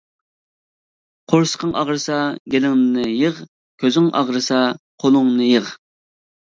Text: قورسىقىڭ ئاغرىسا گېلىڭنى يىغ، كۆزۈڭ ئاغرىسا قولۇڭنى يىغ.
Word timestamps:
قورسىقىڭ 1.33 1.75
ئاغرىسا 1.81 2.17
گېلىڭنى 2.55 3.07
يىغ، 3.19 3.45
كۆزۈڭ 3.85 4.13
ئاغرىسا 4.19 4.67
قولۇڭنى 5.05 5.55
يىغ. 5.57 5.73